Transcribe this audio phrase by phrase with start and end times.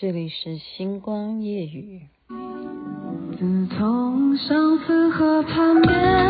[0.00, 2.00] 这里是星光夜雨。
[3.38, 6.29] 自从相思河畔边。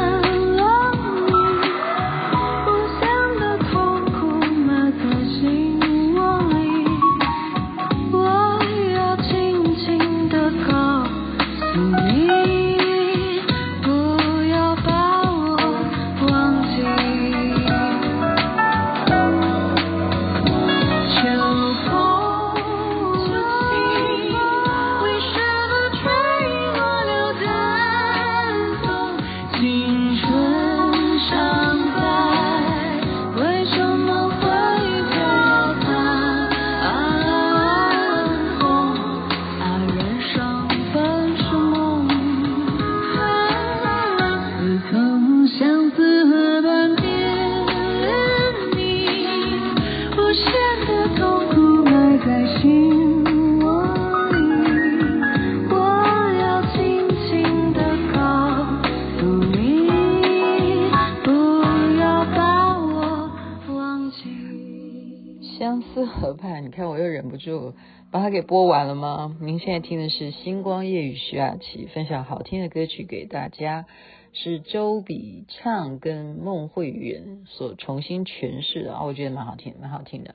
[65.60, 67.74] 相思河畔，你看我又忍不住
[68.10, 69.36] 把它给播完了吗？
[69.42, 73.84] 您现在听的是星光夜雨徐雅琪分享好听的歌曲给大家，
[74.32, 80.34] 是周笔畅跟孟慧圆所重新诠释的啊，我觉得蛮好听，蛮好听的。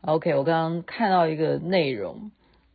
[0.00, 2.30] OK，我刚刚看到一个内容，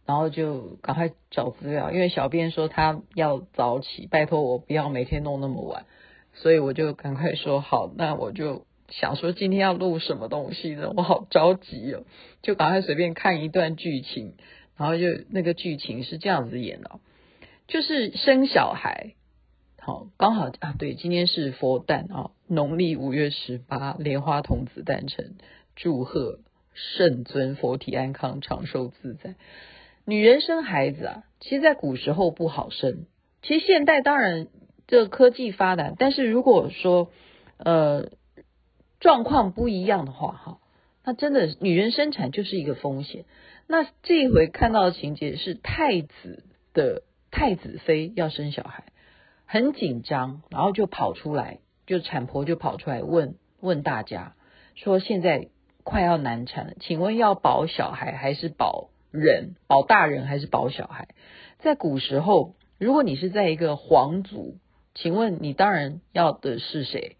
[0.05, 5.87] 然后就赶快找资料，因为小编说他要早起，拜托我不要每天弄那么晚，
[6.33, 8.67] 所以我就赶快说好，那我就。
[8.91, 10.91] 想说今天要录什么东西呢？
[10.97, 12.03] 我好着急哦，
[12.41, 14.33] 就赶快随便看一段剧情，
[14.75, 16.99] 然后就那个剧情是这样子演的，
[17.67, 19.13] 就是生小孩，
[19.79, 25.35] 好刚好啊，对，今天是佛诞啊，农历五月十八，莲花童子诞辰，
[25.77, 26.39] 祝贺
[26.73, 29.35] 圣尊佛体安康，长寿自在。
[30.03, 33.05] 女人生孩子啊，其实在古时候不好生，
[33.41, 34.47] 其实现代当然
[34.85, 37.09] 这个科技发达，但是如果说
[37.57, 38.09] 呃。
[39.01, 40.59] 状况不一样的话，哈，
[41.03, 43.25] 那真的女人生产就是一个风险。
[43.67, 48.85] 那这一回看到的情节是太子的太子妃要生小孩，
[49.45, 54.35] 很紧张，然后就跑出来，就产婆就跑出来问问大家，
[54.75, 55.47] 说现在
[55.83, 59.55] 快要难产了，请问要保小孩还是保人？
[59.65, 61.07] 保大人还是保小孩？
[61.59, 64.57] 在古时候，如果你是在一个皇族，
[64.93, 67.17] 请问你当然要的是谁？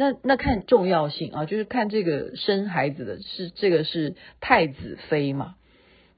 [0.00, 5.56] 那那看重要性啊，就是看这个生孩子的是这个是太子妃嘛？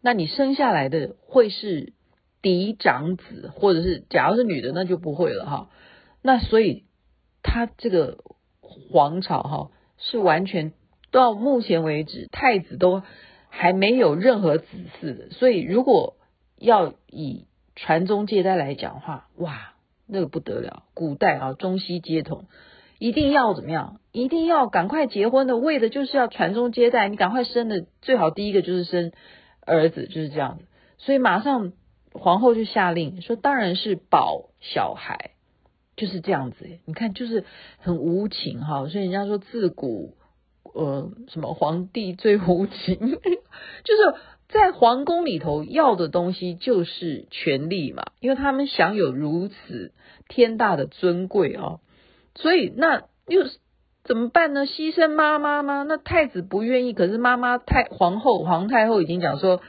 [0.02, 1.94] 那你生下来的会是
[2.42, 5.70] 嫡长子，或者是假如是女的，那就不会了哈。
[6.20, 6.84] 那所以
[7.42, 8.18] 他这个
[8.60, 10.74] 皇朝哈是完全
[11.10, 13.02] 到目前为止太子都
[13.48, 14.66] 还没有任何子
[15.00, 16.18] 嗣的，所以如果
[16.58, 19.72] 要以传宗接代来讲话，哇，
[20.06, 22.44] 那个不得了，古代啊中西街头。
[23.00, 23.98] 一定要怎么样？
[24.12, 27.08] 一定要赶快结婚的，为的就是要传宗接代。
[27.08, 29.10] 你赶快生的，最好第一个就是生
[29.64, 30.64] 儿子，就是这样子。
[30.98, 31.72] 所以马上
[32.12, 35.30] 皇后就下令说，当然是保小孩，
[35.96, 36.68] 就是这样子。
[36.84, 37.44] 你看，就是
[37.78, 38.86] 很无情哈。
[38.88, 40.16] 所以人家说自古
[40.74, 44.14] 呃什么皇帝最无情， 就是
[44.48, 49.94] 在皇宫里头要的东西就是权力嘛，因为他们享有如此
[50.28, 51.80] 天大的尊贵哦。
[52.34, 53.42] 所以那又
[54.04, 54.66] 怎么办呢？
[54.66, 55.84] 牺牲妈妈吗？
[55.86, 59.60] 那太子不愿意，可是妈妈太皇后皇太后已经讲说，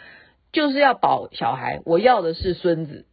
[0.51, 3.05] 就是要保小孩，我要的是孙子。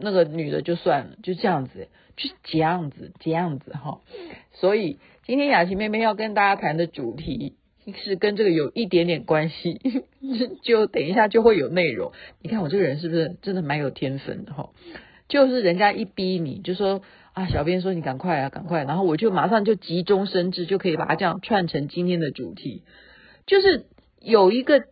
[0.00, 4.00] 那个女的就算了，就这样子，就这样子，这样子哈。
[4.52, 7.56] 所以今天雅琪妹妹要跟大家谈的主题
[8.04, 9.80] 是跟这个有一点点关系，
[10.62, 12.12] 就等一下就会有内容。
[12.42, 14.70] 你看我这个人是不是真的蛮有天分的哈？
[15.28, 17.02] 就是人家一逼你就说。
[17.38, 18.82] 啊，小编说你赶快啊，赶快！
[18.82, 22.82] 然后我就马上就急中生智，就可以把它这样串成今天的主题。
[23.46, 23.86] 就是
[24.20, 24.82] 有一个，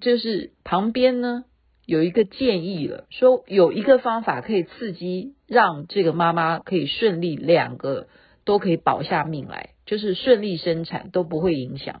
[0.00, 1.42] 就是旁边呢
[1.84, 8.06] 有一个建议了，说有一个方法可以刺激，让这个妈妈可以顺利两个
[8.44, 12.00] 都可以保下命来，就是顺利生产都不会影响。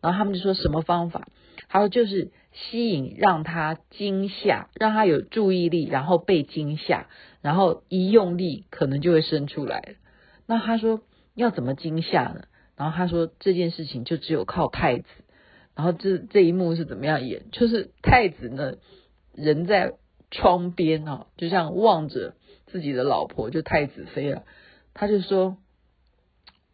[0.00, 1.28] 然后他们就说什么方法？
[1.68, 7.06] 他说就是吸引，让他惊吓，让他有注意力，然后被惊吓。
[7.40, 9.94] 然后一用力，可能就会生出来。
[10.46, 11.00] 那他说
[11.34, 12.44] 要怎么惊吓呢？
[12.76, 15.04] 然后他说这件事情就只有靠太子。
[15.76, 17.44] 然后这这一幕是怎么样演？
[17.52, 18.74] 就是太子呢，
[19.32, 19.92] 人在
[20.30, 22.34] 窗边啊，就像望着
[22.66, 24.42] 自己的老婆，就太子妃了。
[24.94, 25.58] 他就说：“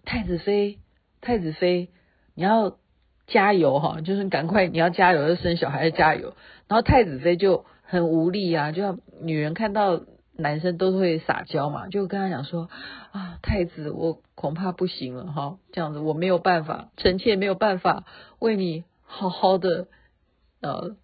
[0.07, 0.79] 太子妃，
[1.21, 1.91] 太子妃，
[2.35, 2.79] 你要
[3.27, 6.35] 加油哈，就是赶快你要加油，要生小孩要加油。
[6.69, 10.01] 然后太子妃就很无力啊，就像女人看到
[10.37, 12.69] 男生都会撒娇嘛，就跟他讲说
[13.13, 18.05] 啊，太子我恐怕不行了哈，这样子我没有办法，臣妾没有办法
[18.39, 19.89] 为你好好的
[20.61, 20.97] 呃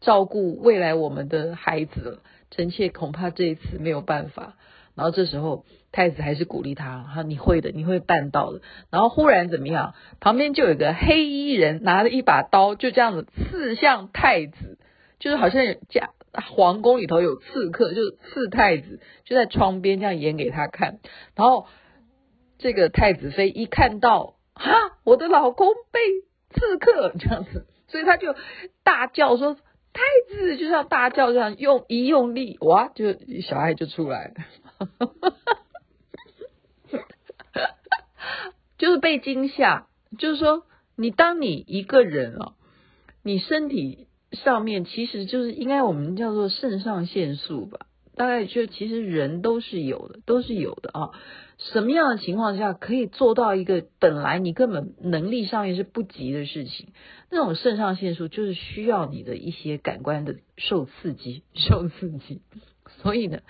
[0.00, 4.56] 照顾未来我们的孩子了，臣妾恐怕这一次没有办法。
[4.94, 8.62] 然后这时候太子还是鼓励他，哈，你会的，你会办到的。
[8.90, 9.94] 然后忽然怎么样？
[10.20, 14.78] 旁边就有个黑衣人拿着一把刀，就这样子刺向太子，
[15.18, 20.98] 就是好像家皇宫里头有刺客，就是刺太子，就在窗边这样演给他看。
[21.36, 21.66] 然后
[22.58, 24.72] 这个太子妃一看到，哈，
[25.04, 26.00] 我的老公被
[26.54, 28.34] 刺客这样子，所以他就
[28.82, 29.54] 大叫说
[29.92, 30.00] ：“太
[30.30, 33.12] 子！”就像大叫这样，用一用力，哇，就
[33.42, 34.34] 小孩就出来了。
[38.82, 39.86] 就是被惊吓，
[40.18, 40.64] 就是说，
[40.96, 42.54] 你当你一个人啊，
[43.22, 47.86] 你身体上面其实就是应该我们叫做肾上腺素吧，
[48.16, 51.10] 大概就其实人都是有的，都是有的啊。
[51.58, 56.88] 什么样的情况下可以做到一个本来你根本能力上面是不及的事情？
[57.30, 62.42] 那种肾上腺素就是需要你的一些感官的受刺激，受刺激。
[63.00, 63.42] 所以呢，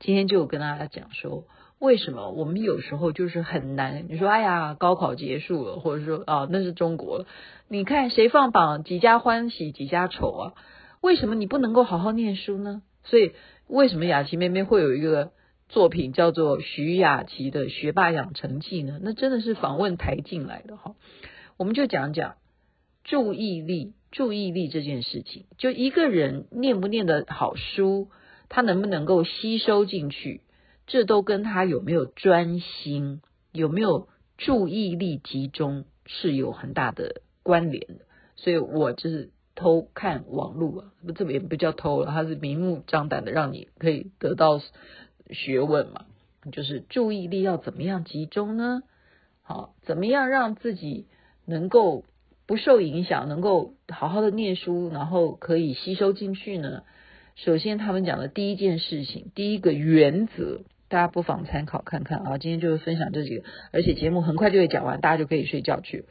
[0.00, 1.44] 今天就跟大家讲说，
[1.80, 4.04] 为什么我们有时候就是很难？
[4.10, 7.26] 你说，哎呀，高考结束了，或者说啊，那是中国了。
[7.68, 10.52] 你看谁放榜，几家欢喜几家愁啊？
[11.00, 12.82] 为什么你不能够好好念书呢？
[13.02, 13.32] 所以，
[13.66, 15.32] 为什么雅琪妹妹会有一个
[15.70, 19.00] 作品叫做徐雅琪的《学霸养成记》呢？
[19.00, 20.94] 那真的是访问台进来的哈。
[21.56, 22.34] 我们就讲讲
[23.04, 28.10] 注意力，注意力这件事情，就一个人念不念得好书。
[28.50, 30.40] 他能不能够吸收进去，
[30.92, 33.22] 这都跟他有没有专心、
[33.52, 38.04] 有没有注意力集中是有很大的关联的。
[38.34, 44.60] 所以我就是偷看网络啊，不，这也不叫偷了，他是明目张胆的让你可以得到
[45.30, 46.06] 学问嘛。
[46.50, 48.82] 就是注意力要怎么样集中呢？
[49.42, 51.06] 好，怎么样让自己
[51.46, 52.04] 能够
[52.46, 56.82] 不受影响，能够好好的念书，然后可以吸收进去呢？
[57.36, 62.36] 首先，他们讲的第一件事情，第一个原则，大家不妨参考看看啊。
[62.36, 66.04] 今天就会分享这几个，而且节目很快就会讲完，大家就可以睡觉去。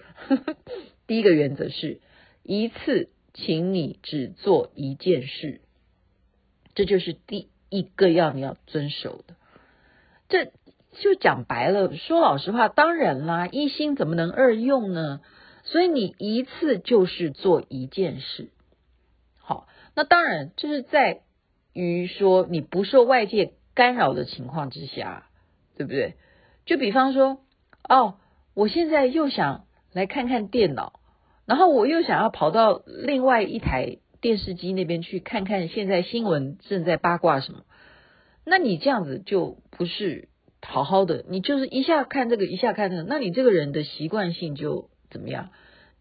[1.06, 2.00] 第一个原则是，
[2.44, 5.60] 一次请你只做一件事，
[6.76, 9.36] 这就是第一个要你要遵守的。
[10.30, 10.46] 这
[11.02, 15.20] 就讲白了，说老实话，当然啦，一心怎么能二用呢？
[15.64, 18.50] 所以你一次就是做一件事。
[19.38, 21.22] 好那当然，就是在
[21.74, 25.27] 于说你不受外界干扰的情况之下，
[25.77, 26.16] 对不对？
[26.66, 27.39] 就比方说，
[27.88, 28.16] 哦，
[28.54, 31.00] 我现在又想来看看电脑，
[31.45, 37.63] 然后我又想要跑到另外一台电视机那边去看看现在新闻正在八卦什么。
[38.45, 40.30] 那你这样子就不是
[40.62, 45.50] 好好的，你就是一下看这个，一下看那个，那你这个人的习惯性就怎么样？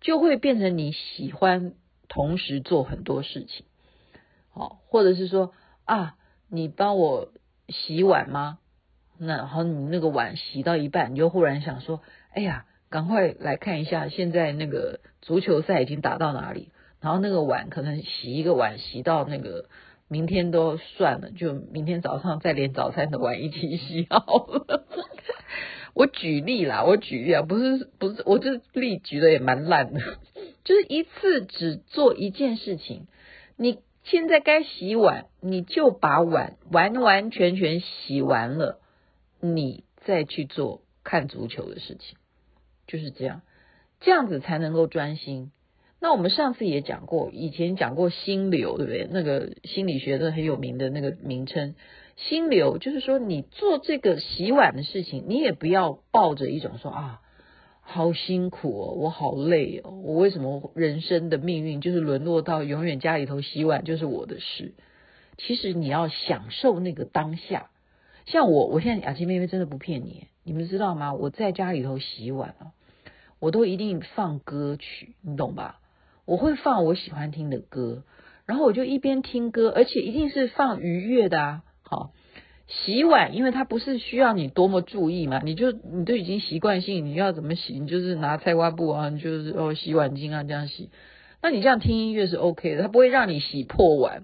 [0.00, 1.74] 就会变成你喜欢
[2.08, 3.66] 同时做很多事情。
[4.52, 5.52] 哦，或者是说
[5.84, 6.16] 啊，
[6.48, 7.32] 你帮我
[7.68, 8.58] 洗碗吗？
[9.20, 12.00] 那然后你那个碗洗到一半，你就忽然想说，
[12.32, 16.70] 哎呀，赶快来看一下现在那个足球赛已经打到哪里。
[17.00, 19.66] 然后那个碗可能洗一个碗洗到那个
[20.08, 24.86] 明天都算了，就明天早上再连早餐的碗一起洗好了。
[25.94, 30.00] 我举例啦，我举例啊，不是不是，我这例举的也蛮烂的，
[30.62, 33.08] 就是一次只做一件事情，
[33.56, 33.80] 你。
[34.10, 38.80] 现在该洗碗，你就把碗完完全全洗完了，
[39.40, 42.16] 你再去做看足球的事情，
[42.86, 43.42] 就是这样，
[44.00, 45.52] 这样子才能够专心。
[46.00, 49.08] 那我们上次也讲过，以前讲过心流，对不对？
[49.10, 51.74] 那个心理学的很有名的那个名称，
[52.16, 57.20] 心流就是说，你做这个洗碗的事情，你也不要抱着一种说啊。
[57.90, 64.74] 好辛苦哦，我好累哦，我为什么人生的命运就是沦落到永远家里头洗碗就是我的事？
[65.38, 67.70] 其实你要享受那个当下。
[68.26, 71.14] 像我，我现在雅琪妹妹真的不骗你，你们知道吗？
[71.14, 72.72] 我在家里头洗碗啊，
[73.40, 75.80] 我都一定放歌曲，你懂吧？
[76.26, 78.02] 我会放我喜欢听的歌，
[78.44, 82.12] 然后我就一边听歌，而且一定是放愉悦的啊，好。
[82.68, 90.90] 洗碗，因为它不是需要你多么注意嘛，你就你都已经习惯性，你要怎么洗，你就是拿菜瓜布啊，你就是哦洗碗巾啊这样洗。
[91.40, 94.22] 那你这样听音乐是 OK 的，它不会让你洗破碗。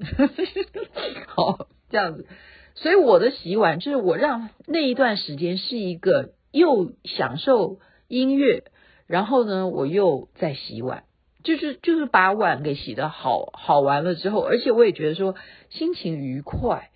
[1.27, 2.27] 好，这样子，
[2.75, 8.65] 所以我的洗碗就是我让那一段时间是一个又享受音乐，
[9.07, 11.05] 然后呢我又在洗碗，
[11.45, 15.35] 就是就是把碗给洗得好好完了之后，而且我也觉得说
[15.71, 16.91] 心情愉快。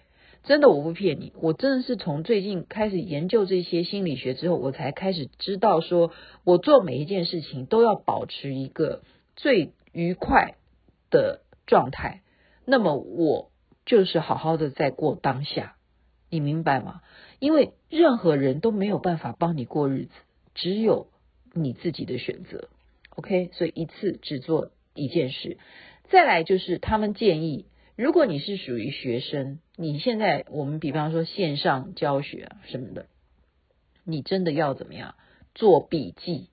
[0.49, 6.11] 真的，我不骗你，我真的是从最近开始研究这些心理学之后，我才开始知道说，
[6.43, 9.03] 我做每一件事情都要保持一个
[9.37, 10.55] 最愉快
[11.11, 12.23] 的状态。
[12.65, 13.51] 那么我
[13.85, 15.77] 就是好好的在过当下，
[16.31, 17.03] 你明白吗？
[17.41, 20.13] 因为任何人都没有办法帮你过日子，
[20.55, 21.09] 只有
[21.53, 22.71] 你自己的选择。
[23.17, 25.59] OK，所以一次只做一件事。
[26.09, 27.67] 再来就是他们建议。
[27.99, 33.07] 如果你是属于学生，你现在我们比方说线上教学啊什么的，
[34.05, 35.17] 你真的要怎么样
[35.53, 36.47] 做笔记？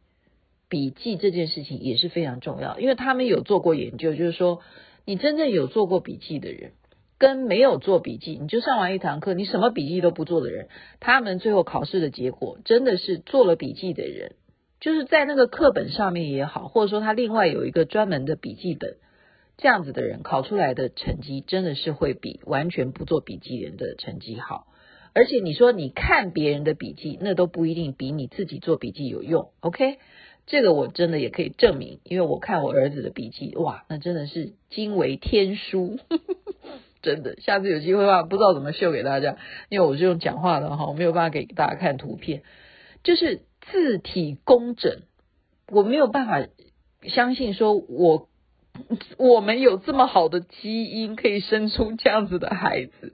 [0.69, 4.61] 笔记这件事情也是非常重要，因为他们有做过研究，就是说
[5.05, 6.71] 你真正有做过笔记的人，
[7.19, 10.67] 跟没有做笔记，你就上完一堂课，你什么笔记都不做的人，
[10.99, 14.33] 他们最后考试的结果真的是做了笔记的人，
[14.79, 18.97] 就是在那个课本上面也好，或者说他另外有一个专门的笔记本。
[19.57, 24.67] 这样子的人考出来的成绩真的是会比完全不做笔记人的成绩好，
[25.13, 29.51] 而且你说你看别人的笔记，那都不一定比你自己做笔记有用。
[29.61, 29.97] OK，
[30.45, 35.99] 这个我真的也可以证明，因为我看我儿子的笔记，哇，那真的是惊为天书，
[37.01, 37.39] 真的。
[37.39, 39.37] 下次有机会的话，不知道怎么秀给大家，
[39.69, 42.43] 因为我是用讲话的哈，我没有办法给大家看图片，
[43.03, 45.03] 就是字体工整，
[45.69, 46.45] 我没有办法
[47.03, 48.27] 相信说我。
[49.17, 53.13] 我们有这么好的基因，可以生出这样子的孩子，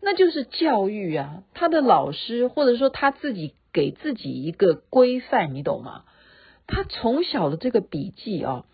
[0.00, 1.42] 那就是教育啊。
[1.54, 6.04] 他的老师或者说他自己给自己一个规范，你懂吗？
[6.66, 8.64] 他从小的这个笔记啊，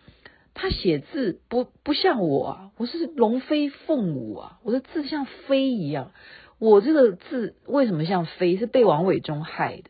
[0.53, 6.11] 他写字不不像我啊，我是龙飞凤舞啊，我的字像飞一样。
[6.59, 8.55] 我这个字为什么像飞？
[8.57, 9.83] 是被王伟忠害的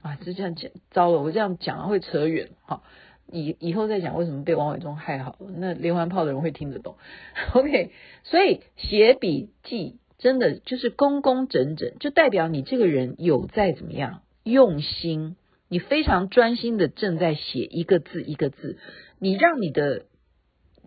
[0.00, 0.16] 啊！
[0.16, 2.82] 就这样讲，糟了，我这样讲会扯远哈。
[3.30, 6.96] 以以后再讲为什么被王伟忠害好了，那连环炮的人会听得懂。
[7.54, 7.92] OK，
[8.24, 15.36] 所以写笔记真的就是工工整整，就代表你这个人有在怎么样用心，
[15.68, 18.78] 你非常专心的正在写一个字一个字，
[19.18, 20.06] 你让你的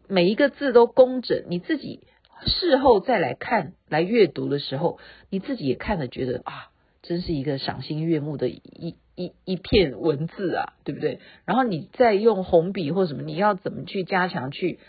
[0.07, 2.01] 每一个字都工整，你自己
[2.48, 4.98] 事后再来看来阅读的时候，
[5.29, 6.70] 你自己也看了觉得啊，
[7.12, 8.96] 真是一个赏心悦目的一。
[9.13, 11.20] 一一片文字啊，对不对？
[11.46, 14.80] 然后你再用红笔或什么，你要怎么去加强去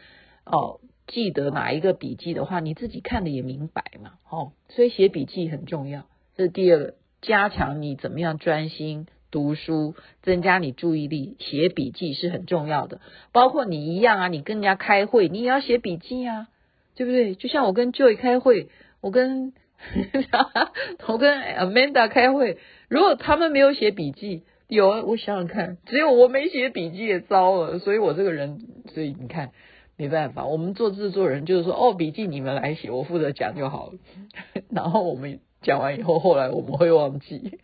[0.46, 6.06] 哦记得哪一个笔记的话，你自己看的也明白嘛，哦，所以写笔记很重要。
[6.34, 13.00] 这是第二个，加强你怎么样专心读书，增加你注意力，写笔记是很重要的。
[13.32, 16.48] 包括你一样啊，你跟人家开会，你也要写笔记啊，
[16.94, 17.34] 对不对？
[17.34, 18.68] 就像我跟 Joy 开会，
[19.02, 19.52] 我跟。
[21.08, 22.58] 我跟 Amanda 开会，
[22.88, 27.78] 如果他们没有写笔记，有啊，我想想看，只有我没写笔记也糟了。
[27.78, 28.60] 所以我这个人，
[28.94, 29.50] 所以你看，
[29.96, 33.98] 没办法，我们做制作人就是说，哦，笔记你们来写，我负责讲就好了。
[34.70, 37.58] 然后我们讲完以后，后来我们会忘记。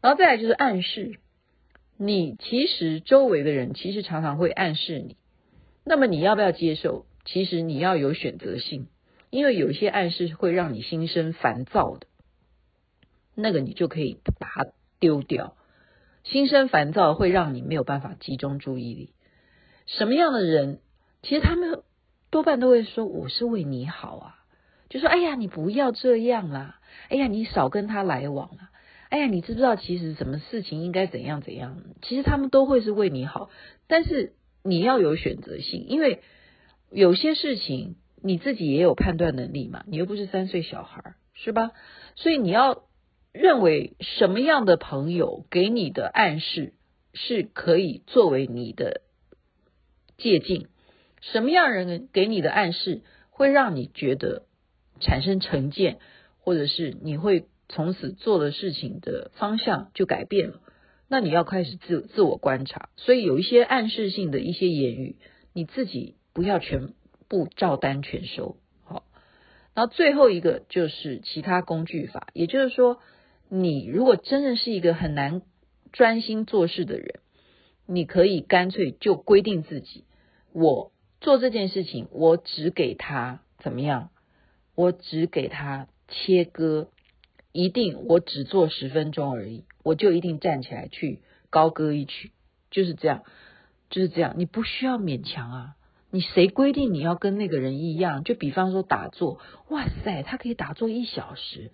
[0.00, 1.16] 然后再来就是暗示，
[1.98, 5.16] 你其实周围的人其实常常会暗示你，
[5.84, 7.04] 那么你要不要接受？
[7.26, 8.86] 其实你要有选择性。
[9.30, 12.08] 因为有些暗示会让你心生烦躁的，
[13.36, 14.66] 那个你就可以把它
[14.98, 15.56] 丢掉。
[16.24, 19.14] 心生烦躁会让你没有办法集中注意力。
[19.86, 20.80] 什么样的人，
[21.22, 21.82] 其实他们
[22.30, 24.44] 多半都会说：“我是为你好啊。”
[24.90, 26.80] 就说：“哎呀，你不要这样啦！
[27.08, 28.70] 哎呀，你少跟他来往啊！
[29.10, 31.80] 哎呀，你知不知道其实什么事情应该怎样怎样？
[32.02, 33.48] 其实他们都会是为你好，
[33.86, 34.34] 但是
[34.64, 36.20] 你要有选择性，因为
[36.90, 37.94] 有些事情。
[38.22, 39.84] 你自己也有判断能力嘛？
[39.86, 41.72] 你又不是三岁小孩，是吧？
[42.16, 42.84] 所以你要
[43.32, 46.74] 认为什么样的朋友给你的暗示
[47.14, 49.02] 是可以作为你的
[50.18, 50.68] 借镜，
[51.20, 54.46] 什么样人给你的暗示会让你觉得
[55.00, 55.98] 产生成见，
[56.38, 60.60] 或者是你会从此做的事情的方向就改变了，
[61.08, 62.90] 那你要开始自自我观察。
[62.96, 65.16] 所以有一些暗示性的一些言语，
[65.54, 66.94] 你自己不要全。
[67.30, 69.04] 不照单全收，好。
[69.72, 72.98] 然后最后一个就是其他工具法，也就是说，
[73.48, 75.42] 你如果真的是一个很难
[75.92, 77.20] 专心做事的人，
[77.86, 80.04] 你可以干脆就规定自己，
[80.52, 84.10] 我做这件事情，我只给他怎么样，
[84.74, 86.88] 我只给他切割，
[87.52, 92.32] 一定我只做十分钟而已，我就一定站起来去高歌一曲，
[92.72, 93.22] 就是这样，
[93.88, 95.76] 就是这样，你不需要勉强啊。
[96.10, 98.24] 你谁规定你要跟那个人一样？
[98.24, 99.38] 就比方说打坐，
[99.68, 101.70] 哇塞，他可以打坐一小时，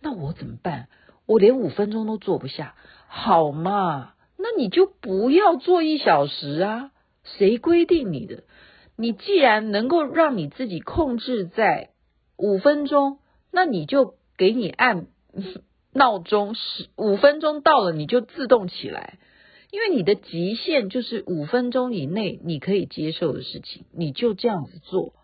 [0.00, 0.88] 那我怎么办？
[1.26, 2.74] 我连五分钟都坐不下，
[3.06, 4.14] 好嘛？
[4.36, 6.90] 那你就不要坐一小时啊，
[7.24, 8.44] 谁规定你的？
[8.96, 11.90] 你既然能够让你自己控制在
[12.36, 13.18] 五分钟，
[13.50, 15.06] 那你就给你按
[15.92, 19.18] 闹钟，十五分钟到了你就自动起来，
[19.70, 25.14] 因为你的极限就是五分钟以内你可以接受的事情，你就这样子做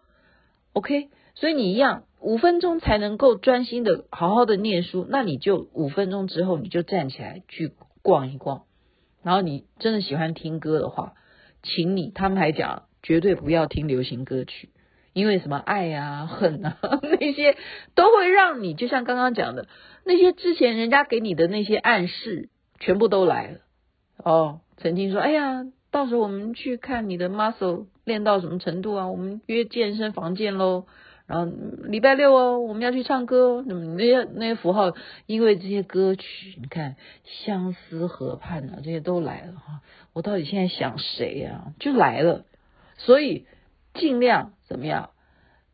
[0.73, 1.09] ，OK？
[1.35, 7.73] 所以你一样五分钟才能够专心的好好的念书，那你就五分钟之后你就站起来去
[8.03, 8.62] 逛一逛。
[9.23, 11.15] 然后你真的喜欢听歌的话，
[11.62, 14.71] 请你他们还讲绝对不要听流行歌曲，
[15.12, 16.79] 因为什么爱啊、恨啊
[17.21, 17.57] 那些
[17.97, 19.67] 都会让你就像刚刚讲的
[20.05, 22.49] 那些之前人家给你的那些暗示
[22.79, 23.59] 全部都来了
[24.23, 24.61] 哦。
[24.78, 30.85] 曾经说，哎呀，到时候我们去看你的 muscle 练到什么程度啊，我们约健身房见喽。
[31.26, 33.64] 然后礼拜六哦，我们要去唱歌。
[33.66, 34.94] 那么那些那些符号，
[35.26, 39.80] 因为这些歌曲，你看相思河畔啊，这些都来了哈。
[40.12, 41.73] 我到底现在想谁呀？
[41.80, 42.44] 就来了。
[42.99, 43.46] 所以
[43.94, 45.11] 尽量怎么样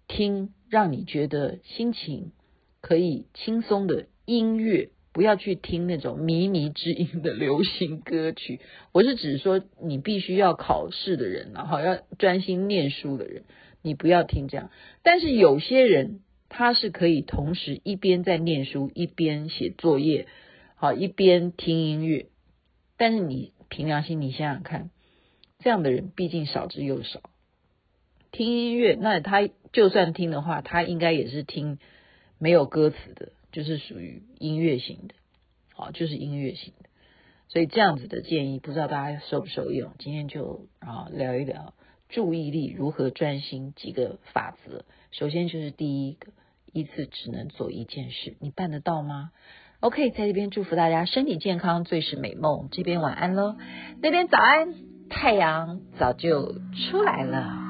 [0.06, 2.32] 听，让你觉得心情
[2.80, 8.60] 可以轻松的音乐，不要去听那种靡靡之音的流行歌曲。
[8.92, 13.44] 我是指说，你必须要考试的人，然后要专心念书的人。
[13.82, 14.70] 你不要听这样，
[15.02, 20.28] 但是有些人他是可以同时一边在念书，一边写作业，
[20.76, 22.26] 好，一边听音乐。
[22.96, 24.90] 但是你凭良心，你想想看，
[25.58, 27.20] 这样的人毕竟少之又少。
[28.30, 31.78] 听音乐，那他就算听的话，他应该也是听
[32.38, 35.14] 没有歌词的，就是属于音乐型的，
[35.74, 36.88] 好，就是音乐型的。
[37.48, 39.92] 所以这样子的建议，不知道大家受不受用？
[39.98, 41.74] 今天就啊聊一聊。
[42.08, 43.72] 注意力如何专心？
[43.74, 46.32] 几个法则，首先就是第一个，
[46.72, 49.30] 一次只能做一件事，你办得到吗
[49.80, 52.68] ？OK，在这边祝福大家身体健康，最是美梦。
[52.70, 53.56] 这边晚安喽，
[54.02, 54.74] 那边早安，
[55.08, 56.52] 太阳早就
[56.90, 57.62] 出来了。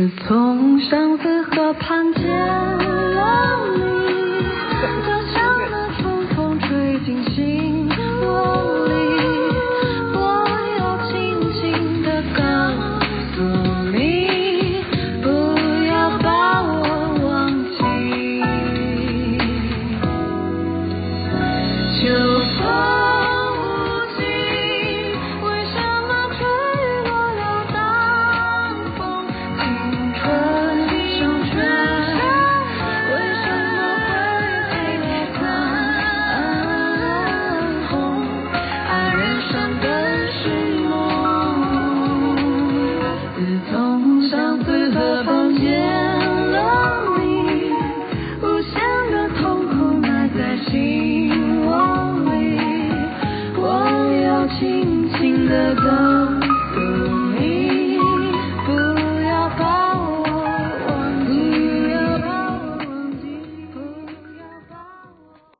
[0.00, 3.19] 自从相思河畔见